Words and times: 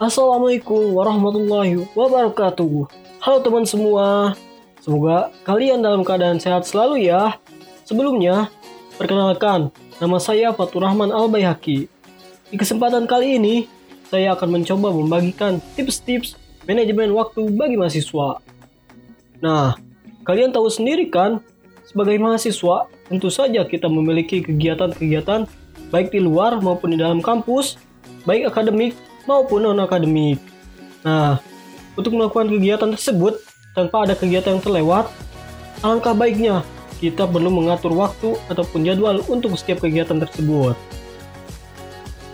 Assalamualaikum 0.00 0.96
warahmatullahi 0.96 1.84
wabarakatuh. 1.92 2.88
Halo 3.20 3.38
teman 3.44 3.68
semua, 3.68 4.32
semoga 4.80 5.28
kalian 5.44 5.84
dalam 5.84 6.08
keadaan 6.08 6.40
sehat 6.40 6.64
selalu 6.64 7.04
ya. 7.04 7.36
Sebelumnya, 7.84 8.48
perkenalkan, 8.96 9.68
nama 10.00 10.16
saya 10.16 10.56
Fatur 10.56 10.88
Rahman 10.88 11.12
Al 11.12 11.28
Bayhaki. 11.28 11.84
Di 12.48 12.56
kesempatan 12.56 13.04
kali 13.04 13.36
ini, 13.36 13.68
saya 14.08 14.32
akan 14.32 14.64
mencoba 14.64 14.88
membagikan 14.88 15.60
tips-tips 15.76 16.32
manajemen 16.64 17.12
waktu 17.12 17.52
bagi 17.52 17.76
mahasiswa. 17.76 18.40
Nah, 19.44 19.76
kalian 20.24 20.48
tahu 20.48 20.72
sendiri 20.72 21.12
kan, 21.12 21.44
sebagai 21.84 22.16
mahasiswa, 22.16 22.88
tentu 23.04 23.28
saja 23.28 23.68
kita 23.68 23.84
memiliki 23.92 24.40
kegiatan-kegiatan 24.40 25.44
baik 25.92 26.08
di 26.08 26.24
luar 26.24 26.56
maupun 26.64 26.96
di 26.96 26.98
dalam 27.04 27.20
kampus, 27.20 27.76
baik 28.24 28.48
akademik 28.48 28.96
maupun 29.30 29.62
non-akademik. 29.62 30.42
Nah, 31.06 31.38
untuk 31.94 32.18
melakukan 32.18 32.50
kegiatan 32.50 32.90
tersebut 32.90 33.38
tanpa 33.78 34.02
ada 34.02 34.18
kegiatan 34.18 34.58
yang 34.58 34.64
terlewat, 34.64 35.06
alangkah 35.86 36.10
baiknya 36.10 36.66
kita 36.98 37.24
perlu 37.24 37.48
mengatur 37.48 37.94
waktu 37.94 38.34
ataupun 38.50 38.82
jadwal 38.82 39.22
untuk 39.30 39.54
setiap 39.54 39.86
kegiatan 39.86 40.18
tersebut. 40.18 40.74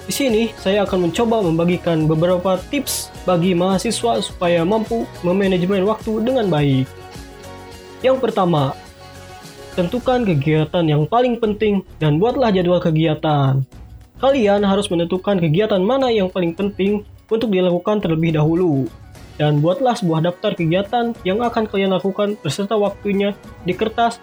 Di 0.06 0.14
sini, 0.14 0.54
saya 0.62 0.86
akan 0.86 1.10
mencoba 1.10 1.42
membagikan 1.42 2.06
beberapa 2.06 2.58
tips 2.70 3.10
bagi 3.26 3.58
mahasiswa 3.58 4.22
supaya 4.22 4.62
mampu 4.62 5.02
memanajemen 5.26 5.82
waktu 5.82 6.22
dengan 6.22 6.46
baik. 6.46 6.86
Yang 8.06 8.22
pertama, 8.22 8.78
tentukan 9.74 10.22
kegiatan 10.22 10.84
yang 10.86 11.10
paling 11.10 11.42
penting 11.42 11.82
dan 11.98 12.22
buatlah 12.22 12.54
jadwal 12.54 12.78
kegiatan. 12.78 13.66
Kalian 14.16 14.64
harus 14.64 14.88
menentukan 14.88 15.36
kegiatan 15.36 15.80
mana 15.84 16.08
yang 16.08 16.32
paling 16.32 16.56
penting 16.56 17.04
untuk 17.28 17.52
dilakukan 17.52 18.00
terlebih 18.00 18.32
dahulu. 18.32 18.88
Dan 19.36 19.60
buatlah 19.60 19.92
sebuah 19.92 20.24
daftar 20.24 20.56
kegiatan 20.56 21.12
yang 21.20 21.44
akan 21.44 21.68
kalian 21.68 21.92
lakukan 21.92 22.40
beserta 22.40 22.72
waktunya 22.80 23.36
di 23.68 23.76
kertas, 23.76 24.16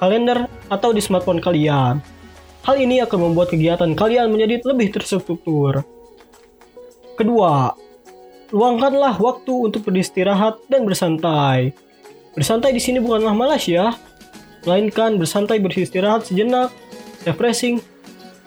kalender, 0.00 0.48
atau 0.72 0.96
di 0.96 1.04
smartphone 1.04 1.44
kalian. 1.44 2.00
Hal 2.64 2.76
ini 2.80 3.04
akan 3.04 3.30
membuat 3.30 3.52
kegiatan 3.52 3.92
kalian 3.92 4.32
menjadi 4.32 4.64
lebih 4.64 4.96
terstruktur. 4.96 5.84
Kedua, 7.20 7.76
luangkanlah 8.48 9.20
waktu 9.20 9.52
untuk 9.68 9.84
beristirahat 9.84 10.64
dan 10.72 10.88
bersantai. 10.88 11.76
Bersantai 12.32 12.72
di 12.72 12.80
sini 12.80 13.00
bukanlah 13.00 13.36
malas 13.36 13.68
ya, 13.68 13.92
melainkan 14.64 15.20
bersantai 15.20 15.60
beristirahat 15.60 16.24
sejenak, 16.24 16.72
refreshing, 17.28 17.78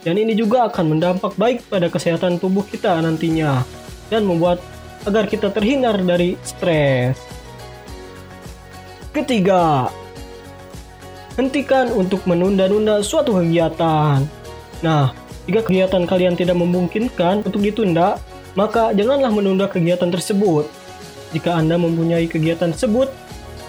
dan 0.03 0.15
ini 0.15 0.31
juga 0.31 0.71
akan 0.71 0.95
mendampak 0.95 1.35
baik 1.35 1.67
pada 1.67 1.91
kesehatan 1.91 2.39
tubuh 2.39 2.63
kita 2.63 2.99
nantinya 3.03 3.63
dan 4.07 4.23
membuat 4.23 4.63
agar 5.03 5.27
kita 5.27 5.51
terhindar 5.51 5.99
dari 5.99 6.35
stres. 6.43 7.19
Ketiga, 9.09 9.89
hentikan 11.35 11.91
untuk 11.91 12.23
menunda-nunda 12.29 13.01
suatu 13.03 13.39
kegiatan. 13.39 14.23
Nah, 14.85 15.11
jika 15.49 15.65
kegiatan 15.65 16.05
kalian 16.05 16.37
tidak 16.37 16.55
memungkinkan 16.55 17.41
untuk 17.41 17.59
ditunda, 17.59 18.21
maka 18.53 18.93
janganlah 18.93 19.33
menunda 19.33 19.65
kegiatan 19.65 20.13
tersebut. 20.13 20.69
Jika 21.33 21.57
Anda 21.57 21.77
mempunyai 21.77 22.25
kegiatan 22.29 22.73
tersebut, 22.73 23.09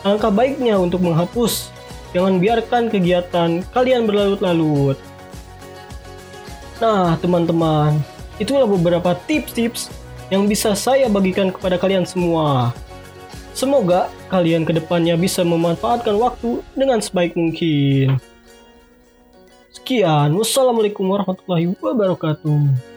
alangkah 0.05 0.33
baiknya 0.33 0.77
untuk 0.77 1.05
menghapus. 1.05 1.73
Jangan 2.11 2.43
biarkan 2.43 2.91
kegiatan 2.91 3.63
kalian 3.71 4.05
berlarut-larut. 4.09 5.10
Nah, 6.81 7.13
teman-teman, 7.21 8.01
itulah 8.41 8.65
beberapa 8.65 9.13
tips-tips 9.29 9.93
yang 10.33 10.49
bisa 10.49 10.73
saya 10.73 11.13
bagikan 11.13 11.53
kepada 11.53 11.77
kalian 11.77 12.09
semua. 12.09 12.73
Semoga 13.53 14.09
kalian 14.33 14.65
ke 14.65 14.73
depannya 14.73 15.13
bisa 15.21 15.45
memanfaatkan 15.45 16.17
waktu 16.17 16.65
dengan 16.73 17.05
sebaik 17.05 17.37
mungkin. 17.37 18.17
Sekian, 19.77 20.33
wassalamualaikum 20.33 21.05
warahmatullahi 21.05 21.69
wabarakatuh. 21.77 22.90